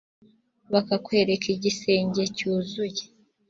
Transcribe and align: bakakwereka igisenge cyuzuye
bakakwereka 0.71 1.45
igisenge 1.55 2.23
cyuzuye 2.37 3.03